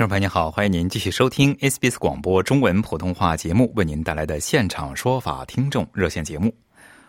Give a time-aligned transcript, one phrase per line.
[0.00, 6.54] 听众朋友您好，欢迎您继续收听 SBS 广播中文普通话节目为您带来的现场说法听众热线节目。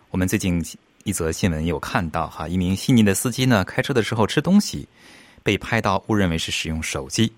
[0.10, 0.62] 我们最近
[1.06, 4.86] 一则新闻有看到哈，一名悉尼的司机呢开车的时候吃东西，
[5.42, 7.32] 被拍到误认为是使用手机，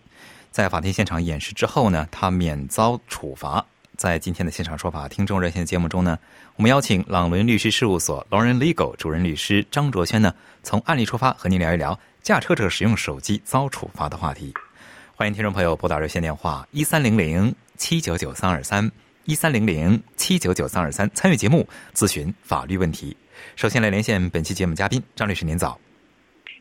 [0.49, 3.63] 在法庭现场演示之后呢，他免遭处罚。
[3.95, 6.17] 在今天的现场说法听众热线节目中呢，
[6.55, 14.51] 我们邀请朗伦律师事务所 Lauren Legal 主任律师张卓轩呢，从案例出发和您聊一聊驾车者使用手机遭处罚的话题。
[15.15, 18.91] 欢迎听众朋友拨打热线电话一三零零七九九三二三
[19.25, 23.15] 一三零零七九九三二三参与节目咨询法律问题。
[23.55, 25.79] 首先来连线本期节目嘉宾张律师，您早。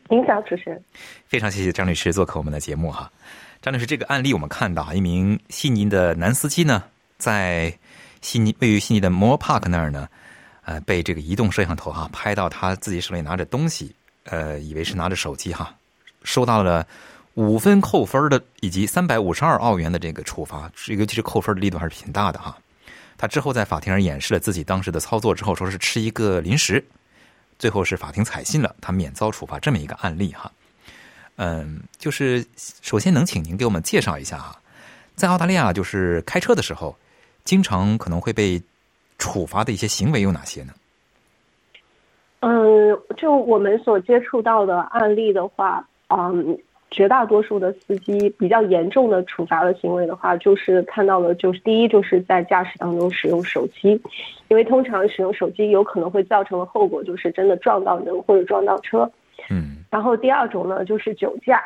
[0.07, 0.79] 您早，主持人。
[1.25, 3.11] 非常谢谢张律师做客我们的节目哈。
[3.59, 6.83] 张律师，这个案例我们看到，一名悉尼的男司机呢，
[7.17, 7.75] 在
[8.21, 10.07] 悉尼位于悉尼的 Moore Park 那儿呢，
[10.65, 15.75] 呃，被这个移动摄像头哈拍到他自己手里拿着东西，呃，以为是拿着手机哈，
[16.23, 16.85] 收到了。
[17.35, 22.55] 五分扣分的，以及三百五十二澳元的这个处罚，尤其是扣分的力度还是挺大的哈。
[23.17, 26.83] 他之后在法庭上演示了自己当时的操作之后，说是吃一个零食，
[27.57, 30.51] 最后是法庭采信了，他免遭处罚这么一个案例哈。
[31.37, 34.55] 嗯，就是首先能请您给我们介绍一下啊，
[35.15, 36.95] 在澳大利亚就是开车的时候，
[37.43, 38.61] 经常可能会被
[39.17, 40.73] 处罚的一些行为有哪些呢？
[42.41, 46.55] 嗯，就我们所接触到的案例的话，嗯。
[46.93, 53.99] 绝大多数的司机比较严重的处罚的行为的话，就是看到了，就是第一就是在驾驶当中使用手机，
[54.47, 59.09] 因为通常使用手机有可能会造成的后果就是真的撞到人或者撞到车。
[59.49, 59.77] 嗯。
[59.89, 61.61] 然后第二种呢就是酒驾，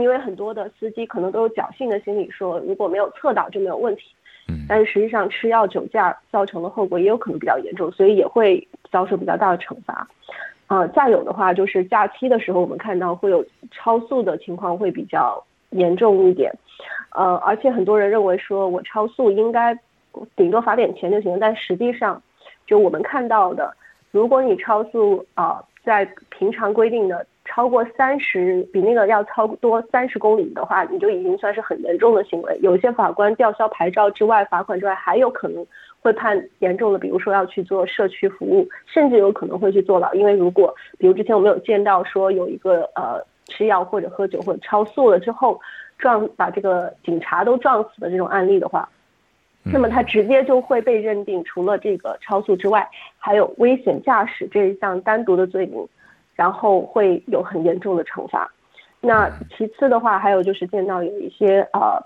[0.00, 4.02] 因为很多的司机可能都有侥幸的心理，说如果没有测到就没有问题。
[4.48, 4.64] 嗯。
[4.66, 10.08] 但是实际上吃药酒驾造成的后果也有可能比较严重，所以也会遭受比较大的惩罚。
[10.72, 16.50] 啊，再有的话就是假期的时候，我们看到会有超速的情况会比较严重一点，
[17.14, 19.78] 呃，而且很多人认为说我超速应该
[20.34, 22.22] 顶多罚点钱就行，但实际上，
[22.66, 23.70] 就我们看到的，
[24.12, 32.58] 如果你超速啊，在平常规定的超过三十，比那个要超多三十公里的话，你就已经算是很严重的行为。
[32.62, 35.66] 有些法官吊销牌照之外，罚款之外，还有可能。
[36.02, 40.12] 会判严重的，比如说要去做社区服务，甚至有可能会去坐牢。
[40.14, 45.60] 因为如果，比如之前我们有见到说有一个呃吃药或者喝酒或者超速了之后
[45.98, 48.88] 撞把这个警察都撞死的这种案例的话，
[49.62, 52.84] 那么他直接就会被认定除了这个超速之外，
[53.16, 55.86] 还有危险驾驶这一项单独的罪名，
[56.34, 58.50] 然后会有很严重的惩罚。
[59.00, 62.02] 那其次的话，还有就是见到有一些呃。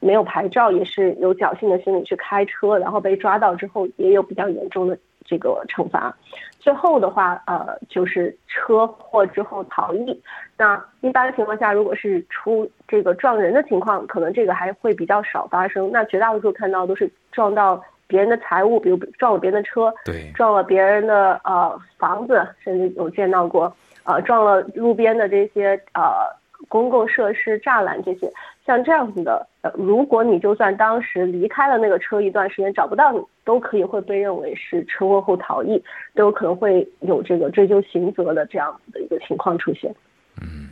[0.00, 6.14] 没有牌照也是有侥幸的心理去开车，然后被抓到之后也有比较严重的这个惩罚。
[6.58, 10.20] 最后的话，呃，就是车祸之后逃逸。
[10.56, 15.90] 那一般情况下，如果是出这个撞人的情况，可能这个还会比较少发生。
[15.92, 26.26] 那绝大多数看到都是撞到别人的财物，比如撞了别人的车，对，撞了别人的呃房子，甚至有见到过，呃，撞了路边的这些呃
[26.68, 28.32] 公共设施栅栏这些。
[28.66, 35.80] 像这样子的，呃，如果你就算当时离开了那个车一段时间找不到你，都可以会被认为是车祸后逃逸，
[36.16, 39.94] 都有可能会有这个追究刑责的这样子的一个情况出现。
[40.42, 40.70] 嗯，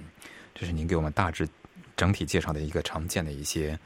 [0.56, 1.48] 这是您给我们大致
[1.96, 3.78] 整体介绍的一个常见的一些，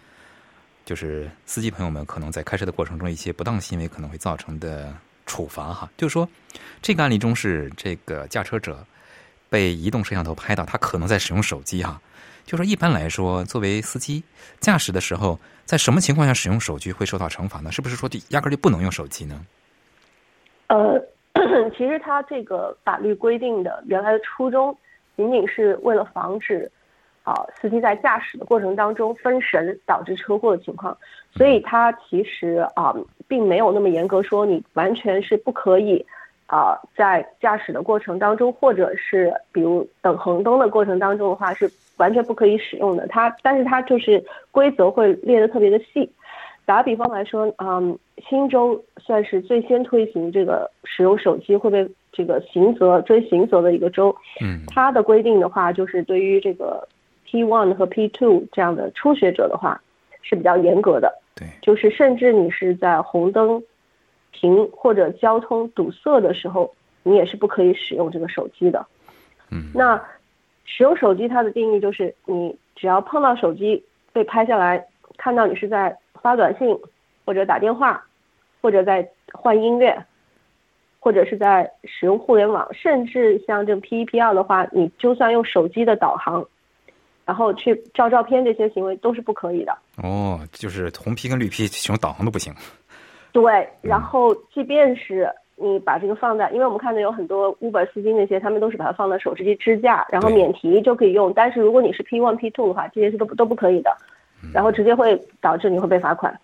[0.87, 4.91] 就是司机朋友们可能在开车的过程中一些不当行为可能会造成的
[5.27, 5.87] 处罚哈。
[5.99, 6.27] 就是说，
[6.81, 8.83] 这个案例中是这个驾车者
[9.51, 12.01] 被移动摄像头拍到，他可能在使用手机哈。
[12.49, 14.25] 就说一般来说，作为司机
[14.59, 17.71] 驾驶的时候，在什么情况下使用手机会受到惩罚呢？
[17.71, 19.39] 是不是说就压根就不能用手机呢？
[20.69, 20.99] 呃，
[21.77, 24.75] 其实他这个法律规定的原来的初衷，
[25.15, 26.73] 仅仅是为了防止
[27.23, 30.97] 啊司机在驾驶的过程当中分神导致车祸的情况，
[31.31, 32.95] 所以他其实啊
[33.29, 36.03] 并没有那么严格说你完全是不可以。
[36.51, 43.07] 啊，在驾驶的过程当中，或者是比如等红灯的过程当中的话，是完全不可以使用的。
[43.07, 46.11] 它，但是它就是规则会列的特别的细。
[46.65, 47.99] 打个比方来说，嗯，
[48.29, 54.15] 新州算是最先推行这个使用手机会被这个刑责追刑责的一个州。
[54.43, 56.87] 嗯它的规定的话，就是对于这个
[57.25, 59.81] P one 和 P two 这样的初学者的话
[60.21, 63.63] 是比较严格的，对，就是甚至你是在红灯
[64.33, 66.71] 停或者交通堵塞的时候，
[67.03, 68.87] 你也是不可以使用这个手机的。
[69.51, 69.99] 嗯那
[70.71, 73.83] 使用手机它的定义就是，你只要碰到手机
[74.13, 74.87] 被拍下来，
[75.17, 76.79] 看到你是在发短信，
[77.25, 78.05] 或者打电话，
[78.61, 80.05] 或者在换音乐，
[81.01, 86.47] 或者是在使用互联网，甚至像这 P 一 P 二的话，你就算用手机的导航，
[87.25, 89.77] 然后去照照片，这些行为都是不可以的。
[89.97, 92.55] 哦，就是红批跟绿批使用导航都不行。
[93.33, 101.33] 对，然后即便是你把这个放在，因为我们看到有很多 Uber 司机那些，他们都是把它放在手机支架，然后免提就可以用。
[101.35, 103.91] 但是如果你是 P one P two 的话，这些是都不都不可以的，
[104.53, 106.39] 然后直接会导致你会被罚款。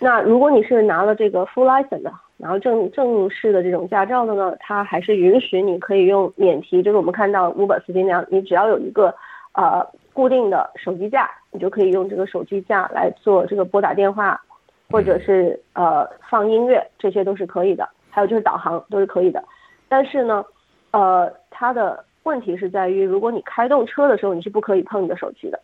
[0.00, 9.14] 那如果你是拿了这个 full license 的，然后正正式的这种驾照的呢，它还是允许你可以用免提，就是我们看到 Uber 司机那样，你只要有一个
[9.52, 14.40] 呃固定的手机架，你就可以用这个手机架来做这个拨打电话，
[14.88, 17.88] 或者是呃放音乐，这些都是可以的。
[18.18, 19.40] 还有就是导航都是可以的。
[19.88, 20.44] 但是呢，
[20.90, 25.60] 呃，它的问题是在于，如果你开动车的时候，你是不可以碰你的手机的。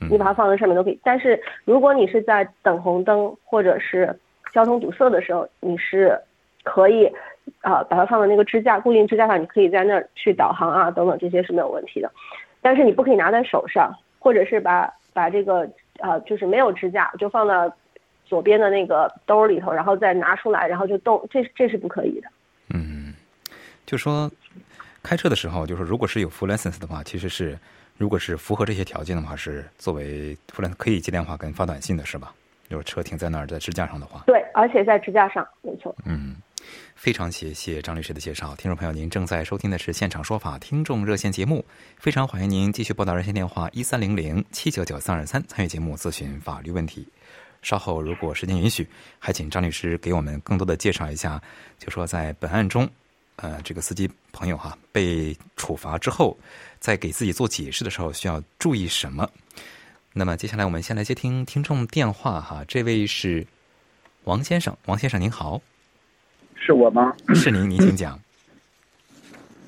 [0.00, 0.98] 嗯你把它放在上面都可以。
[1.02, 4.18] 但是如果你是在等红灯或者是
[4.54, 6.18] 交通堵塞的时候，你是
[6.62, 7.12] 可以
[7.62, 12.10] 啊、把它放在那个支架固定支架上，你可以在那儿去导航啊等等，这些是没有问题的。
[12.62, 15.68] 但是你不可以拿在手上，或者是把把这个
[15.98, 17.70] 呃就是没有支架就放到
[18.28, 22.28] 左边的那个兜里头，然后再拿出来，然后就动，这这是不可以的。
[22.68, 23.14] 嗯，
[23.86, 24.30] 就说
[25.02, 27.58] 开车的时候，就是如果是有 full license 的话，其实是
[27.96, 32.34] 如果是符合这些条件的话，是作为 full license 可以接电话跟发短信的是吧？
[32.68, 35.96] 就是车停在那儿在支架上的话，对，而且在支架上，没错。
[36.04, 36.36] 嗯，
[36.94, 38.54] 非常谢谢张律师的介绍。
[38.56, 41.64] 听众朋友，您正在收听的是现场说法听众热线节目，
[41.96, 47.08] 非常欢迎您继续拨打热线电话一三零零七九九三二三参与节目咨询法律问题。
[47.62, 48.86] 稍后如果时间允许，
[49.18, 51.42] 还请张律师给我们更多的介绍一下，
[51.78, 52.88] 就说在本案中，
[53.36, 56.36] 呃，这个司机朋友哈被处罚之后，
[56.78, 59.28] 在给自己做解释的时候需要注意什么？
[60.12, 63.46] 那么接下来我们先来接听听众电话哈，这位是
[64.24, 65.60] 王先生，王先生您好。
[66.56, 67.14] 是我吗？
[67.34, 68.18] 是您，您请讲。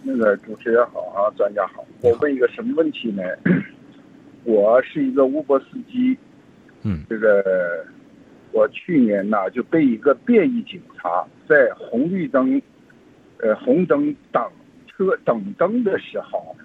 [0.03, 1.85] 那个主持人好啊，专家好。
[2.01, 3.23] 我问一个什么问题呢？
[4.45, 6.17] 我是一个乌波司机，
[6.83, 7.85] 嗯这个
[8.53, 12.61] 我去年呢就被一个便衣警察在红绿灯，
[13.39, 14.51] 呃红灯等
[14.87, 16.57] 车等灯的时候，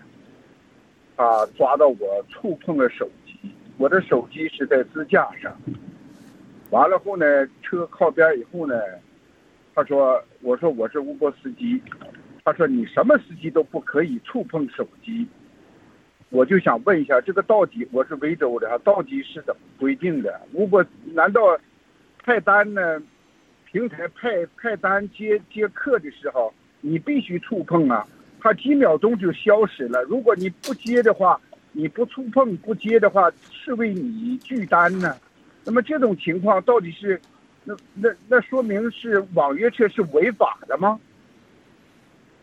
[1.16, 5.56] 他抓到我触碰了手机，我的手机是在支架上。
[6.72, 7.26] 完了后呢，
[7.62, 8.76] 车靠边以后呢，
[9.76, 11.82] 他说：“我说我是乌波司机。”
[12.44, 15.28] 他说：“你什么司机都不可以触碰手机。”
[16.30, 20.42] 我就想问一下，这个到底我是维州的，到底是怎么规定的？
[20.52, 20.84] 如果
[21.14, 21.42] 难道
[22.24, 23.02] 派单呢？
[23.72, 28.08] 平台派派单接接客的时候，你必须触碰啊，
[28.40, 30.02] 它几秒钟就消失了。
[30.04, 31.38] 如果你不接的话，
[31.74, 35.18] 你不触碰不接的话，是为你拒单呢？
[35.66, 37.20] 那么这种情况到底是，
[37.66, 40.98] 那那那说明是网约车是违法的吗？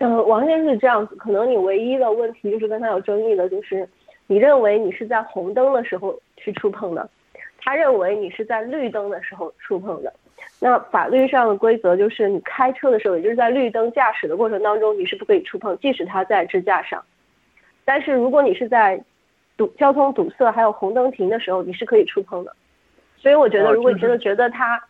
[0.02, 3.88] 呃，王先生是这样子，可能你唯一的问题就是跟他有争议的，就是
[4.26, 7.08] 你认为你是在红灯的时候去触碰的，
[7.60, 10.12] 他认为你是在绿灯的时候触碰的。
[10.58, 17.00] 那法律上的规则就是，你开车的时候，也就是在绿灯驾驶的过程当中，你是不可以触碰，即使他在支架上。
[17.84, 19.00] 但是如果你是在
[19.56, 22.52] 堵交通堵塞还有红灯停的时候，你是可以触碰的。
[23.16, 24.82] 所以我觉得，哦如果你就是真的觉得他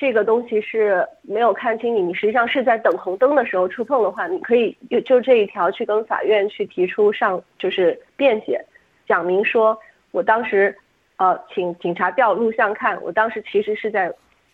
[0.00, 8.64] 这个东西是没有看清你，你实际上是在等红灯的时候触碰的话，你可以就就这一条去跟法院去提出上就是辩解，
[9.06, 9.78] 讲明说
[10.10, 10.74] 我当时
[11.16, 14.10] 呃请警察调录像看，我当时其实是在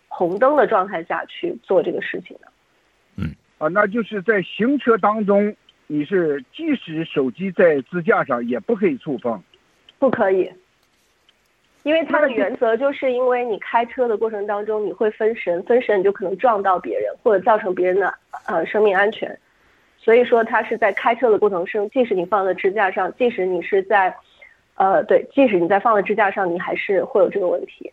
[0.09, 2.51] 红灯的状态下去做这个事情的。
[3.15, 5.55] 嗯啊，那就是在行车当中，
[5.87, 9.41] 你是即使手机在支架上也不可以触碰。
[9.97, 10.51] 不可以，
[11.87, 18.13] 因为它的原则就是因为你开车的过程当中你会分神，分神你就可能撞到别人或者造成别人的
[18.45, 19.39] 呃生命安全，
[19.97, 24.13] 所以说它是在开车的过程中，即使你放在支架上，即使你是在，
[24.75, 27.89] 呃对，即使你在放在支架上，你还是会有这个问题。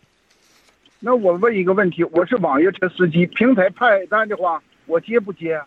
[0.98, 5.60] 那我问一个问题，我是网约车司机，平台派单的话，我接不接？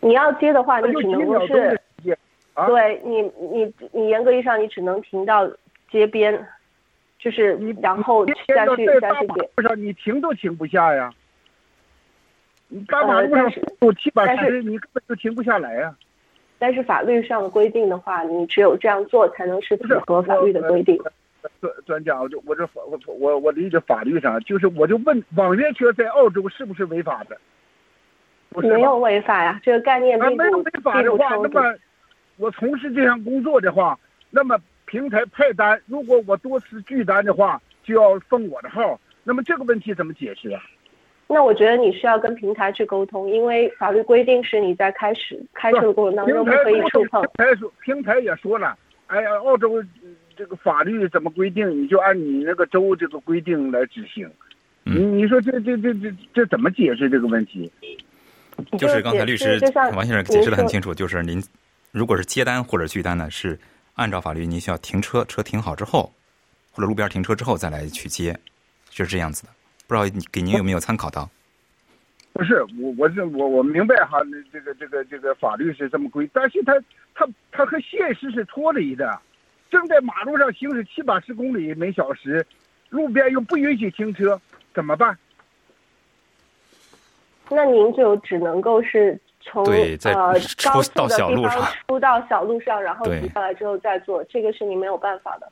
[0.00, 1.80] 你要接的话，你只能是。
[2.54, 5.48] 啊对你你你严格意义上你只能停到
[5.92, 6.44] 街边，
[7.18, 9.50] 就是你然后你再去再去给。
[9.56, 11.12] 路上，你停都停不下呀。
[12.68, 15.94] 你大马路上有七八十，你根本就停不下来呀。
[16.58, 21.00] 但是法律上的规定的话，你只有这样做才能是符合法律的规定。
[21.60, 27.38] 专专家，我就我这法我我我理解法律上，就是我就问网约车在澳洲是不是违法的？
[28.50, 31.36] 没有违法呀，这个概念啊，并不没有违法的话。
[31.36, 31.74] 那么
[32.36, 33.98] 我从事这项工作的话，
[34.30, 34.58] 那么
[34.88, 38.98] 平台派单，如果我多次拒单的话，就要封我的号。
[39.22, 40.62] 那么这个问题怎么解释啊？
[41.26, 47.30] 那我觉得你需要跟平台去沟通，因为法律规定是你在开始开车的过程当中不可以触碰平。
[47.36, 48.74] 台说平台也说了，
[49.08, 49.84] 哎呀，澳洲呃
[50.34, 54.26] 这个法律怎么规定，你就按你那个州这个规定来执行。
[54.86, 57.70] 嗯你你说这这这这这怎么解释这个问题？
[58.78, 59.60] 就是刚才律师
[59.94, 61.42] 王先生解释的很清楚，就是您
[61.92, 63.58] 如果是接单或者拒单呢，是
[63.98, 66.12] 按照法律您需要停车，车停好之后，
[66.70, 68.38] 或者路边停车之后再来去接，
[68.90, 69.48] 就是这样子的。
[69.88, 71.28] 不知道你给您有没有参考到？
[72.32, 74.20] 不是我我是我我明白哈，
[74.52, 76.72] 这个这个这个法律是这么规，但是它
[77.12, 79.20] 它它和现实是脱离的。
[79.68, 82.46] 正在马路上行驶七八十公里每小时，
[82.90, 84.40] 路边又不允许停车，
[84.72, 85.18] 怎么办？
[87.50, 95.48] 那您就只能够是从对在呃 出高速到的地方小路上出到小路上，然后停下来之后再做，这个是你没有办法的。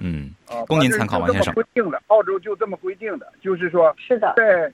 [0.00, 4.72] 嗯，啊，供您参考王先生规定的，澳洲就这么规定的，就是说是的，在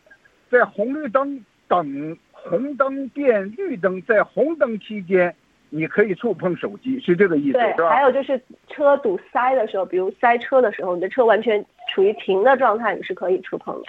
[0.50, 5.32] 在红绿灯等红灯变绿灯，在红灯期间，
[5.70, 7.90] 你可以触碰手机，是这个意思，对是，吧？
[7.90, 13.82] 还有就是车堵塞的时候，比如塞车的时候，你的车完全处于停的状态，你是可以触碰的。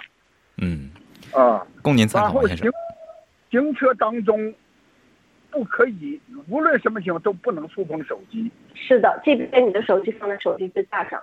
[0.58, 0.88] 嗯，
[1.32, 2.72] 啊，供您参考王先生行。
[3.54, 4.52] 行车当中
[5.48, 8.50] 不可以，无论什么情况都不能触碰手机。
[8.74, 11.22] 是的，即便你的手机放在手机支架上，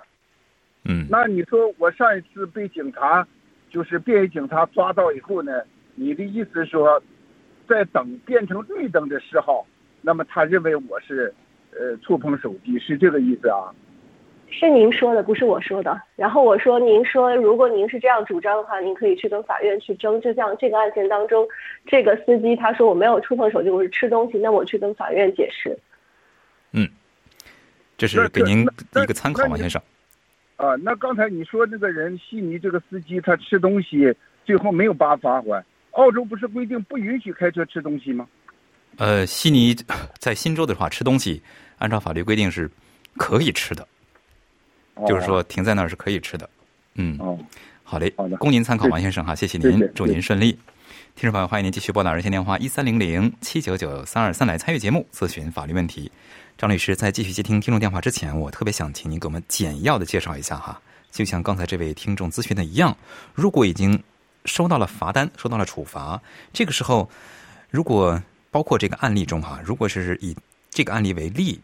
[0.85, 3.27] 嗯，那你说我上一次被警察，
[3.69, 5.61] 就是便衣警察抓到以后呢，
[5.95, 7.03] 你的意思说，
[7.67, 9.67] 在等变成绿灯的时候，
[10.01, 11.33] 那么他认为我是，
[11.71, 13.75] 呃，触碰手机，是这个意思啊？
[14.51, 15.99] 是您说的，不是我说的。
[16.15, 20.21] 然后我说，您说如果您是这样主张的话，您可以去跟法院去争。
[20.21, 21.47] 就像这个案件当中，
[21.87, 25.77] 这个司机他说我没有触碰手机，我是吃东西，那我去跟法院解释。
[26.73, 26.87] 嗯
[27.97, 29.81] 这是给您一个参考，那王先生。
[30.57, 34.13] 啊，那刚才你说那个人悉尼这个司机他吃东西，
[34.45, 35.63] 最后没有罚罚款。
[35.91, 38.27] 澳洲不是规定不允许开车吃东西吗？
[38.97, 39.75] 呃，悉尼
[40.19, 41.41] 在新州的话，吃东西
[41.77, 42.69] 按照法律规定是
[43.17, 43.87] 可以吃的，
[45.07, 46.49] 就是说停在那儿是可以吃的。
[46.95, 47.37] 嗯，哦，
[47.83, 49.59] 好嘞好的，供您参考，王先生哈，谢谢。
[49.59, 50.57] 谢谢，您祝您顺利。
[51.13, 56.11] 听众朋友，欢迎您继续拨打热线电话一三零零七九九三二三来参与节目，咨询法律问题。
[56.57, 60.79] 张律师在继续接听听众电话之前，我特别想请您给我们简要的介绍一下哈，
[61.11, 62.95] 就像刚才这位听众咨询的一样，
[63.33, 64.01] 如果已经
[64.45, 66.21] 收到了罚单，收到了处罚，
[66.53, 67.09] 这个时候，
[67.69, 70.35] 如果包括这个案例中哈，如果是以
[70.69, 71.59] 这个案例为例，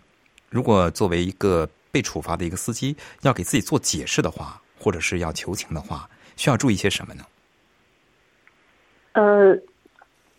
[0.50, 7.24] 如果作为一个被处罚的一个司机要给自己做解释的话，或者是要求情的话，需要注意些什么呢？
[9.14, 9.56] 呃，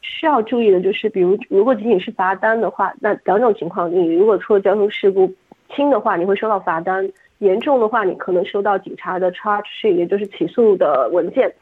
[0.00, 5.34] 需要注意的就是，比如如果仅仅是罚单的话，那两种情况，你如果出了交通事故，
[5.74, 11.52] 轻的话你会收到罚单，严重的话你可能收到警察的 charge sheet，也就是起诉的文件。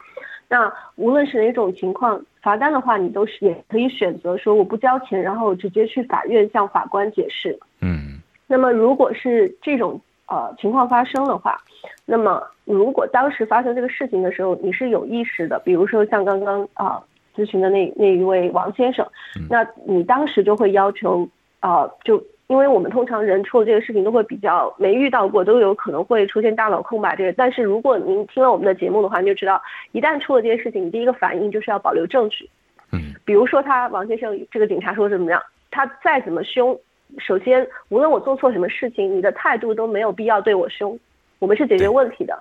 [0.49, 7.59] 那无论是哪种情况，罚单的话，你都是也可以选择说我不交钱，然后直接去法院向法官解释。
[7.81, 8.06] 嗯
[8.47, 11.59] 那么如果是这种呃情况发生的话，
[12.05, 17.03] 那么如果当时发生这个事情的时候你是有意识的，比如说像刚刚啊、
[17.35, 19.07] 咨询的那那一位王先生，
[19.51, 21.29] 那你当时就会要求
[21.61, 27.33] 啊、呃就因为我们通常人出了这个事情都会比较没遇到过，都有可能会出现大脑空白这个。
[27.33, 29.61] 但是如果您听了我们的节目的话，你就知道，
[29.91, 32.49] 一旦出了这些事情，你第一个反应就是要保留证据。
[32.93, 36.79] 嗯比如说他王先生这个警察说怎么样，他再怎么凶，
[37.19, 40.99] 首先无论我做错什么事情，你的态度都没有必要对我凶，
[41.39, 42.39] 我们是解决问题的。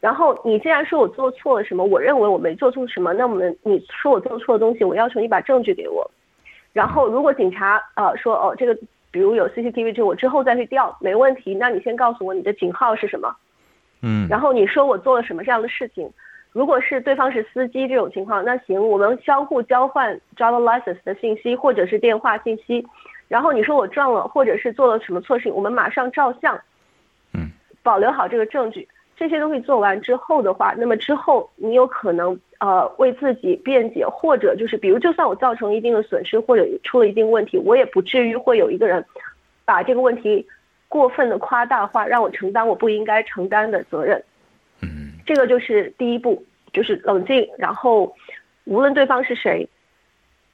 [0.00, 6.10] 然后你既然说我做错了什么，我认为我没做错什么，那我们你说我做错的东西，我要求你把证据给我。
[6.72, 8.76] 然后如果警察呃说哦这个
[9.10, 13.34] 比如有 CCTV 就我之后再去调没问题，那你先告诉我你的警号是什么，
[14.02, 16.10] 嗯然后你说我做了什么这样的事情。
[16.52, 22.86] 如果是对方是司机这种情况，那行，我们相互交换 driver license 的信息或者是电话信息，
[23.28, 26.58] 然后你说我撞了或者是做了什么错事情，我们马上照相，
[27.32, 27.50] 嗯，
[27.82, 28.86] 保留好这个证据。
[29.16, 39.04] 这些东西做完之后的话，那么之后你有可能呃为自己辩解，或者就是比如就算我造成一定的损失或者出了一定问题，我也不至于会有一个人
[39.64, 40.44] 把这个问题
[40.88, 44.22] 过分的夸大化，让我承担我不应该承担的责任。
[45.24, 48.14] 这个就是第一步，就是冷静，然后
[48.64, 49.66] 无论对方是谁，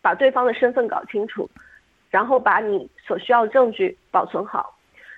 [0.03, 1.49] 把对方的身份搞清楚，
[2.11, 4.76] 然后把你所需要的证据保存好。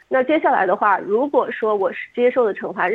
[0.08, 2.88] 那接下来的话，如果说我是接受的惩罚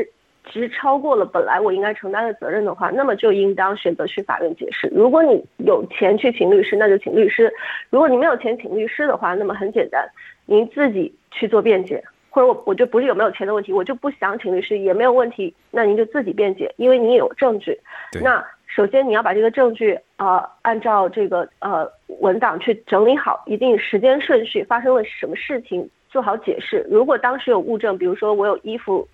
[0.49, 4.87] 其实超过了本来我应该承担的责任的话，那么就应当选择去法院解释。
[4.95, 7.49] 如果你有钱去请律师，那就请律师；
[7.89, 10.07] 如果你没有钱请律师的话，那么很简单，
[10.45, 17.77] 您自己去做辩解，或者我我就不是有没有钱的问题，我就不想请律师也没有问题，那您就自己辩解，因为你有证据。
[18.21, 18.41] 那
[18.77, 26.85] 首先你要把这个证据啊，按照这个呃文档去整理好，一定时间顺序，发生了什么事情做好解释。
[26.87, 29.07] 如果当时有物证，比如说我有衣服。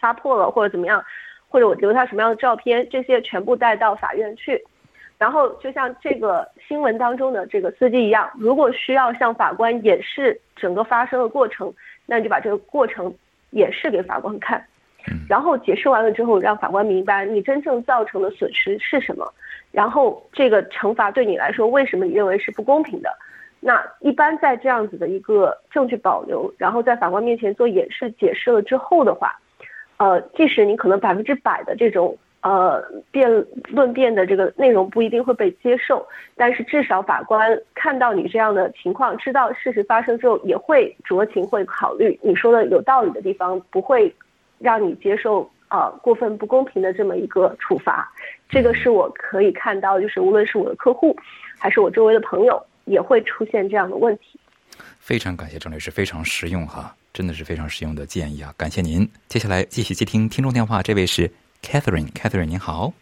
[0.00, 1.04] 擦破了或者怎么样，
[1.46, 4.58] 或者我留下什么样的照片，这些全部带到法院去。
[5.18, 11.70] 然后就像这个新闻当中的这个司机一样，如果需要向法官演示整个发生的过程，
[12.06, 13.14] 那你就把这个过程
[13.50, 14.64] 演示给法官看。
[15.28, 19.32] 然后解释完了之后，让法官明白你真正造成的损失是什么，
[19.72, 23.10] 然后这个惩罚对你来说为什么你认为是不公平的。
[23.60, 29.38] 那一般在这样子的一个证据保留，然后在法官面前做演示解释了之后的话。
[30.02, 33.30] 呃，即使你可能百分之百的这种呃辩
[33.68, 36.02] 论辩的这个内容不一定会被接受，
[36.34, 44.10] 但是至少法官看到你这样的情况，知道事实发生之后，也会酌情会考虑你说的有道理的地方，不会
[44.60, 48.08] 让你接受啊过分不公平的这么一个处罚。
[48.48, 51.16] 这个是我可以看到，就是无论是我的客户，
[51.58, 54.38] 还是我周围的朋友，也会出现这样的问题。
[54.98, 56.94] 非常感谢郑律师，非常实用哈。
[57.12, 58.54] 真的是非常实用的建议啊！
[58.56, 59.08] 感谢您。
[59.26, 61.28] 接下来继续接听听众电话，这位是
[61.60, 62.92] Catherine，Catherine 您好。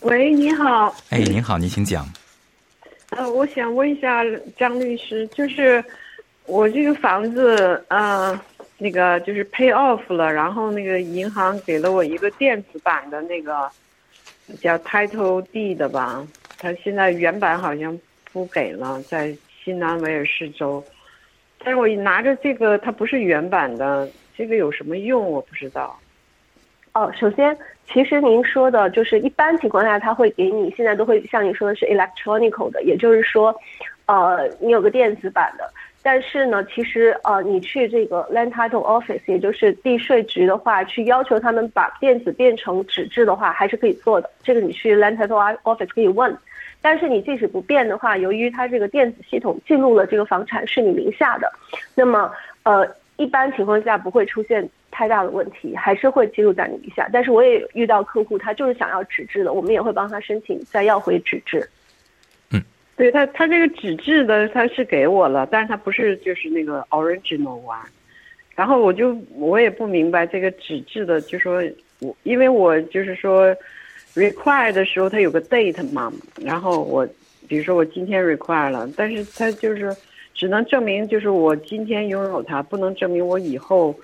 [0.00, 0.94] 喂，你好。
[1.10, 2.06] 哎，您好，您请讲。
[3.10, 4.24] 呃，我想问一下
[4.56, 5.84] 张律师，就是
[6.46, 8.40] 我这个房子，呃，
[8.78, 13.68] 那个就是 pay off 了，然后那个银行给了我一个电子版的那个
[14.60, 16.24] 叫 Title D 的吧，
[16.58, 17.98] 他现在原版好像
[18.32, 20.82] 不给了，在新南威尔士州。
[21.58, 25.28] 但是我拿着这个，它不是原版的，这个有什么用？
[25.28, 25.98] 我不知道。
[26.92, 27.56] 哦，首先，
[27.92, 33.52] 其实您说的就是一般情况下，他会给你，现在都会像你说的是 electronic 的，也就是说，
[34.06, 35.68] 呃，你有个电子版的。
[36.10, 44.30] 但是呢，其实呃，你去这个 land title office，也就是地税局的话，去要求他们把电子变成纸质的话，还是可以做的。
[44.42, 46.34] 这个你去 land title office 可以问。
[46.80, 51.52] 但是你即使不变的话，由于它这个电子系统记录了这个房产是你名下的，
[51.94, 57.06] 那么呃一般情况下不会出现太大的问题，还是会记录在你名下。
[57.12, 61.68] 但是我也遇到客户，他就是想要纸质的，我们也会帮他申请再要回纸质。
[62.98, 67.78] 对他他这个纸质的他是给我了，但是他不是就是那个 original one。
[68.54, 71.62] 然后我就我也不明白这个纸质的，就说
[72.00, 73.56] 我因为我就是说。
[74.14, 77.06] require 的时候，它有个 date 嘛，然后我，
[77.46, 79.94] 比如说我今天 require 了，但是它就是
[80.34, 83.94] 只能证明就是我今天拥有它，不能证明我以后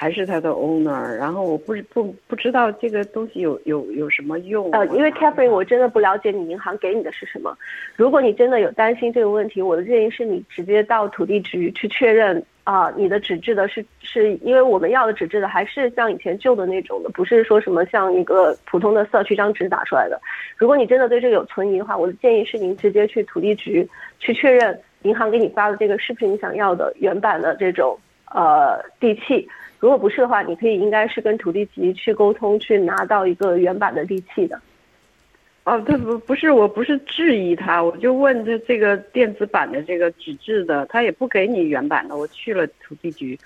[0.00, 1.14] 还是它的 owner。
[1.14, 4.70] 然后我不不不知道这个东西有有有什么用。
[4.70, 7.54] 呃，因为 Catherine，我真的不了解你银行给你的是什么。
[7.96, 12.42] 如果你真的有担心这个问题，我的建议是你直接到土地局去确认。
[12.64, 20.20] 啊，你的纸质的是是因为我们要的纸质的还是像以前旧的那种的，不是说什么像一个普通的社区张纸打出来的。
[20.56, 23.88] 如果你真的对这个有存疑的话，我的建议是您直接去土地局
[24.20, 27.98] 去确认银行给你发的这个是不是你想要的原版的这种
[28.32, 29.48] 呃地契。
[29.80, 34.60] 如果不是的话，你可以应该是跟土地局去沟通，去拿到一个原版的地契的。
[35.64, 42.16] 哦，他不不是，我不是质疑他，我就问他这个电子版的这个纸质的，他也不给你原版的。
[42.16, 43.38] 我去了土地局，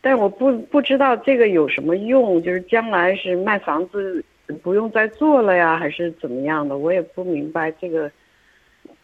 [0.00, 4.24] 但我不不知道这个有什么用，就是将来是卖房子
[4.62, 6.78] 不用再做了呀，还是怎么样的？
[6.78, 8.10] 我也不明白这个，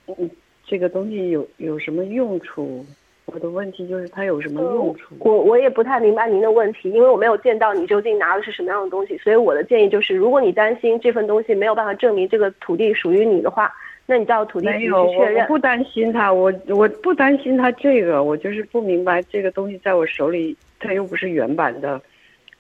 [0.07, 0.31] 嗯，
[0.65, 2.85] 这个东西有有什么用处？
[3.27, 5.17] 我的问题就是它有什么用处？
[5.19, 13.73] 我我也不太明白您的问题，因为我没有见到你究竟拿的是什么样的东西，所以我的建议就是，如果你担心这份东西没有办法证明这个土地属于你的话，
[14.07, 15.43] 那你到土地局去确认。
[15.43, 22.01] 我不担心它，我我不担心它这个，我就是不明白这个东西在我手里，它又不是原版的，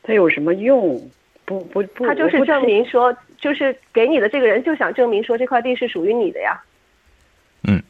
[0.02, 1.00] 它有什么用？
[1.44, 6.60] 不不不，他就是证明说，就是给你的这个人就想证明说这块地是属于你的呀。
[7.68, 7.80] 嗯，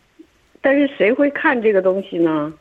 [0.61, 2.53] 但是谁会看这个东西呢？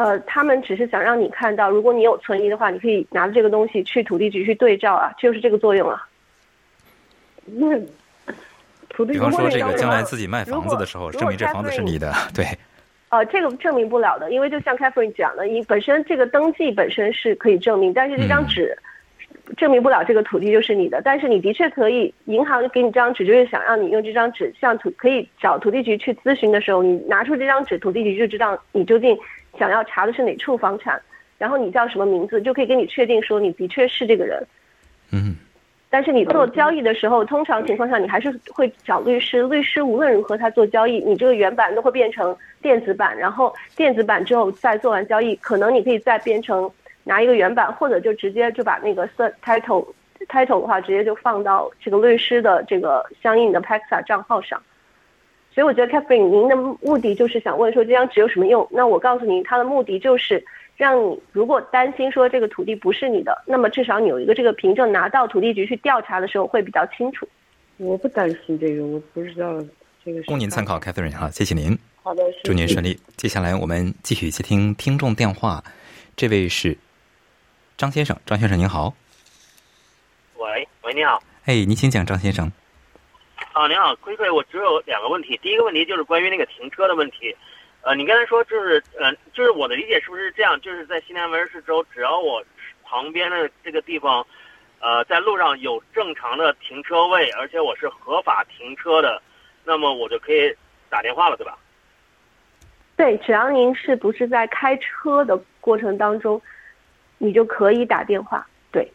[0.00, 6.08] 呃，他们只是想让你看到，如果你有存疑的话，你可以拿着这个东西去土地局去对照啊，就是这个作用啊。
[7.44, 7.78] 那
[8.88, 12.46] 土地比方说这个将来自己卖房子的时候，证明这房子是你的，对。
[13.10, 18.74] 呃， 这个证明不了的，因为就像 Catherine 讲的，你本身这个登记本身是可以证明，但是这张纸
[19.58, 29.14] 证明不了这个土地就是你的，但是你的确可以，银行给你这张纸，就是想让你用这张纸向土可以找土地局去咨询的时候，你拿出这张纸，土地局就知道你究竟
[29.58, 31.00] 想要查的是哪处房产，
[31.38, 34.42] 然后你叫什么名字，就可以给你确定说你的确是这个人。
[35.12, 35.34] 嗯，
[35.88, 46.70] 但是你做交易的时候，通常情况下你还是会找律师，律师无论如何他做交易，你这个原版都会变成电子版，然后电子版之后再做完交易，可能你可以再变成。
[47.02, 49.08] 拿一个原版，或者就直接就把那个
[49.42, 49.86] title
[50.28, 54.62] title 的话，直接就放到这个律师的这个相应的 Paxa 账号上。
[55.60, 58.66] 所以我觉得 Catherine，您的目的就是想问说这张纸有什么用？
[58.70, 60.42] 那我告诉您，它的目的就是
[60.74, 67.28] 让你如果担心说这个土地不是你的，那么至少你有一个这个凭证拿到土地局去调查的时候会比较清楚。
[67.76, 69.62] 我不担心这个，我不知道
[70.02, 70.22] 这个。
[70.22, 71.78] 供您参考，Catherine 哈，谢谢您。
[72.02, 72.98] 好的，祝您顺利。
[73.18, 75.62] 接下来我们继续接听听众电话，
[76.16, 76.74] 这位是。
[77.76, 78.94] 张先生，张先生您好。
[80.38, 81.22] 喂喂，你好。
[81.44, 82.50] 哎，您请讲，张先生。
[83.60, 85.38] 啊，您好，亏亏，我只有两个问题。
[85.42, 87.36] 第一个问题就是关于那个停车的问题。
[87.82, 90.58] 呃，你刚才说就是，呃，就是我的理解是不是这样？
[90.62, 92.42] 就是在西南威尔士州，只要我
[92.82, 94.26] 旁边的这个地方，
[94.80, 99.20] 呃，在路上有正常的停车位，而且我是合法停车的，
[99.62, 100.56] 那么我就可以
[100.88, 101.58] 打电话了，对吧？
[102.96, 106.40] 对，只要您是不是在开车的过程当中。
[107.22, 108.90] 你就可以打电话，对。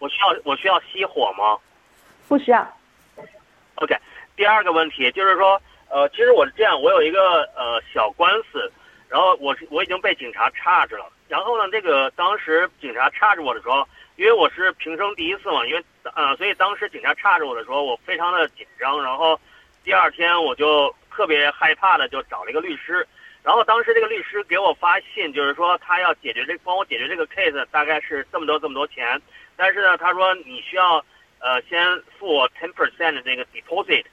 [0.00, 1.56] 我需要我需要熄火吗？
[2.26, 2.79] 不需要。
[3.80, 3.96] OK，
[4.36, 8.70] 第二个问题就是说，呃，其实我是这样，我有一个呃小官司，
[9.08, 15.82] 然后我是我已经被警察 charge 了，然后呢，这个当时警察 charge 我的时候，因为我是平生第一次嘛，因为
[16.14, 19.40] 呃，所以当时警察 charge 我的时候，我非常的紧张，然后
[19.82, 23.08] 第二天我就特别害怕的就找了一个律师。
[23.42, 29.18] 然后当时这个律师给我发信，就是说他要解决这帮我解决这个 case，大概是这么多这么多钱。
[29.56, 31.02] 但是呢，他说你需要
[31.40, 34.04] 呃先付我 ten percent 的那个 deposit。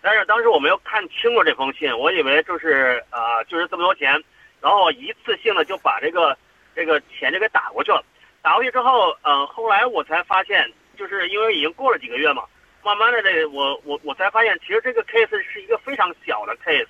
[0.00, 4.22] 但是当时我没有看清楚这封信，我以为就是呃就是这么多钱，
[4.60, 6.36] 然后一次性的就把这个
[6.74, 8.04] 这个钱就给打过去了。
[8.40, 12.44] 打过去之后，嗯，后来我才发现，就是因为已经过了几个月嘛，
[12.84, 16.86] 慢慢的这个我我我才发现，其实这个 case 是一个非常小的 case。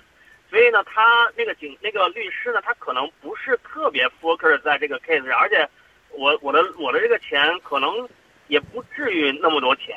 [0.49, 5.67] 所以呢，他那个警那个律师呢，他可能不是特别 focus 在这个 case 上，而且
[6.11, 8.07] 我我的我的这个钱可能
[8.47, 9.95] 也不至于那么多钱。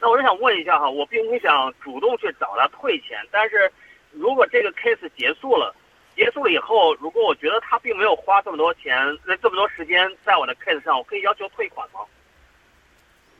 [0.00, 3.70] 那我就想问一下哈，我并不想主动去找他退钱，但是
[4.12, 5.74] 如果这个 case 结束了，
[6.14, 12.00] 结束了以后，如果我觉得他并没有花这么多钱、那这么多时间在我的 case 上，我可以要求退款吗？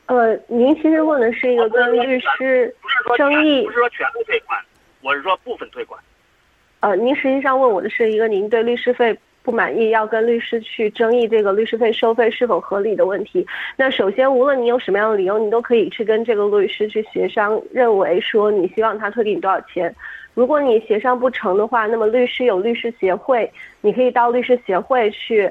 [0.07, 2.75] 呃，您其实问的是一个跟律师
[3.17, 4.59] 争议，不是说全部退款，
[5.01, 5.99] 我是说部分退款。
[6.81, 13.45] 呃，您实际上问我的是一个您对律师费不满意，要跟律师去争议这个律师费收费是否合理的问题。
[13.77, 19.95] 那首先，无论你有什么样的理由，你都可以去跟这个律师去协商，认为说你希望他退给你多少钱。
[20.33, 23.49] 如果你协商不成的话，那么律师有律师协会，
[23.81, 25.49] 你可以到律师协会去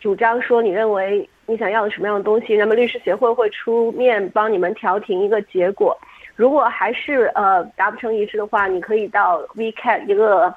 [0.00, 5.96] 主张说你认为你想要的什么样的东西，那么律师协会会出面帮你们调停一个结果。
[6.34, 10.52] 如果还是呃达不成一致的话，你可以到 VCAT 一个，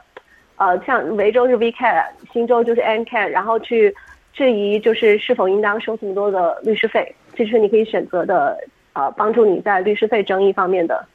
[0.57, 3.93] 呃，像维州是 VCAT，新州就是 NCAT，然后去
[4.33, 8.57] 质疑就是是否应当收这么多的律师费，这是你可以选择的，
[8.93, 11.05] 呃，帮助你在律师费争议方面的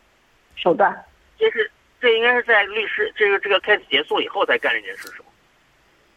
[0.56, 0.94] 手段。
[1.38, 5.28] 这是这应该是在律师这个这个 case 结束以后再干这件事是吗？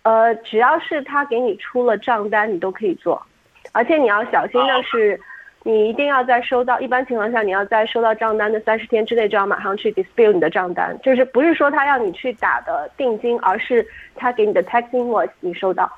[0.04, 3.26] 呃，只要是他给你出了账单，你都可以做，
[3.72, 5.20] 而且你要小心的是。
[5.66, 15.90] 你一定要在收到，一般情况下，你要在收到账单的三十天之内就要马上去 dispute 你的账单，就是不是说他要你去打的定金，而是他给你的 tax invoice 你收到。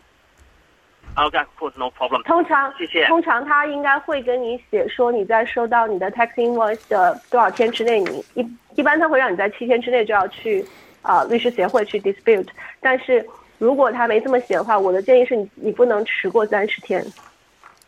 [1.16, 2.22] OK，no problem。
[2.24, 3.06] 通常，谢谢。
[3.06, 10.64] 通常他应该会跟你写说你在收到你的 tax invoice 的多少天之内，你一一般他会让你在七天之内就要去
[11.02, 12.50] 啊律师协会去 dispute，
[12.82, 13.26] 但是
[13.58, 17.02] 如果他没这么写的话，我的建议是你你不能迟过三十天。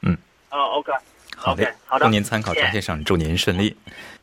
[0.02, 0.18] 嗯。
[0.50, 0.92] 哦，OK。
[1.38, 3.76] 好的，好的，供您参考，张先生，祝您顺利。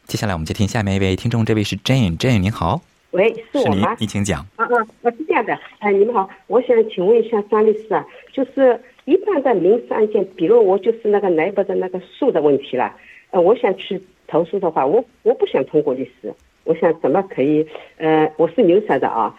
[0.05, 2.81] 接下来我们接听下面一位听众，这位是 Jane，Jane 您好，
[3.13, 3.97] 喂，是我吗？
[4.01, 4.45] 您请讲。
[4.57, 12.93] 啊啊，我是这样的，哎，你们好，我想请问一下张律师啊，就是一般的民事案件，比如我就是那个内部的那个诉的问题了，
[13.31, 17.65] 呃，我想去投诉的话，我我不想通过律师，我想怎么可以？
[17.97, 19.35] 呃，我是牛散的啊，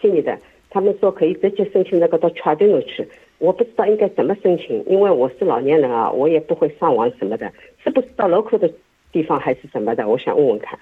[0.00, 0.38] 悉尼的，
[0.76, 3.08] 他们说可以直接申请那个到 tribunal 去。
[3.38, 7.50] 我不知道应该怎么申请，因为我是老年人啊，我也不会上网什么的，
[7.82, 8.70] 是不是到 local 的
[9.10, 10.06] 地方还是什么的？
[10.06, 10.78] 我想问问看。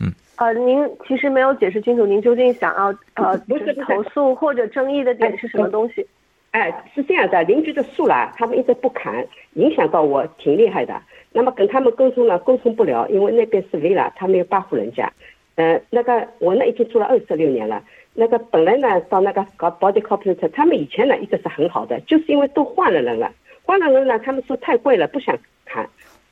[0.00, 0.10] 嗯。
[0.36, 6.06] 呃，您其实没有解释清楚，您究竟想要呃，不是投诉或者争议的点是什么东西？
[6.52, 10.98] 哎，是这样的，邻居的树啦，他们一直不砍，影响到我挺厉害的。
[11.30, 15.12] 那么跟他们沟通了，沟通不了，因为那边是 villa，他们有八户人家。
[15.56, 17.84] 呃，那个我呢已经住了二十六年了。
[18.12, 25.88] 那个本来呢到那个搞 body corporate，他们以前呢一直是很好的，就是因为都换了人了，换了人呢，他们说太贵了，不想谈。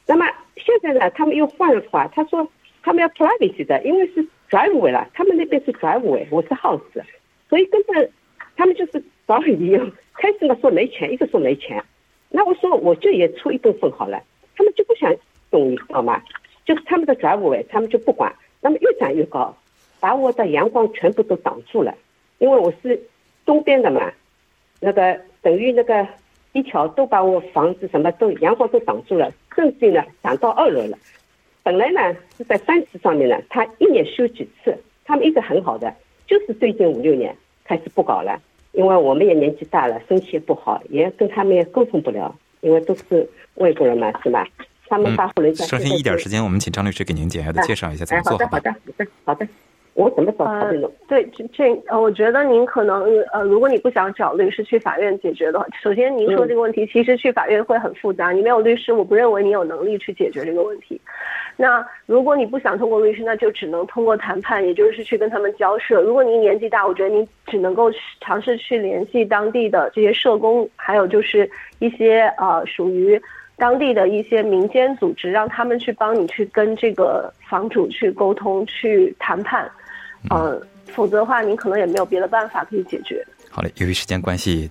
[0.07, 2.47] 那么现在呢，他们又换了话，他说
[2.83, 6.81] 他们要 privacy 的，因为是 driveway 了，他们那边是 driveway，我是 house，
[7.49, 8.11] 所以根本
[8.57, 9.91] 他们就是找理由。
[10.15, 11.83] 开始呢说没钱，一直说没钱，
[12.31, 14.21] 那我说我就也出一部分好了，
[14.57, 15.15] 他们就不想
[15.51, 16.21] 动，你知道吗？
[16.65, 19.57] 就是他们的 driveway，他们就不管，那么越涨越高，
[20.01, 21.95] 把我的阳光全部都挡住了，
[22.39, 23.01] 因为我是
[23.45, 24.13] 东边的嘛，
[24.81, 26.07] 那个等于那个
[26.53, 30.99] 一条都把我房子什么都阳光都挡住了，甚至呢挡到二楼了。
[31.63, 35.95] 本来呢是在三尺上面呢，他一年修几次，他们一直很好的，
[36.27, 38.41] 就是最近五六年开始不搞了。
[38.73, 44.47] 因为我们也年纪大了，身体也不好，也跟他们也沟通不了，因为都是外国人嘛，是吧？
[44.87, 45.65] 他们大户人家。
[45.65, 48.33] 剩下一点时间，我们请张律师给您简要的介绍一下怎么做。
[48.33, 49.49] 好的，好的，好的，好的。
[49.99, 50.89] 我怎么找他这种？
[51.09, 61.01] 对，这这呃，我觉得您可能呃，如果你不想找律师去法院解决的话，首先您说这个问题其实去法院会很复杂，你没有律师，我不认为你有能力去解决这个问题。
[61.57, 66.01] 那如果你不想通过律师，那就只能通过谈判，也就是去跟他们交涉。
[66.01, 73.21] 如果您年纪大，我觉得您只能够尝试去联系当地的这些社工，还有就是一些呃属于
[73.57, 79.69] 当地的一些民间组织，让他们去帮你去跟这个房主去沟通、去谈判。
[80.31, 80.61] 呃，
[80.95, 83.25] 否则的话，您可能也没有别的办法可以解决。
[83.51, 84.71] 好嘞，由于时间关系，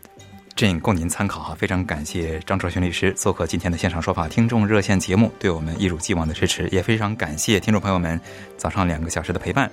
[0.56, 1.56] 这供您参考哈。
[1.56, 8.20] 非常感谢张卓轩律师做客今天的现场说法听众热线节目，对我们一如既往的支持，也非常感谢听众朋友们
[8.58, 9.70] 早上两个小时的陪伴。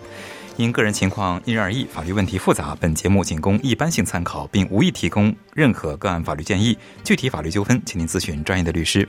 [0.57, 6.79] 因个人情况因人而异，法律问题复杂，本节目仅供一般性参考，并无意提供任何个案法律建议。
[7.03, 9.09] 具体法律纠纷，请您咨询专业的律师。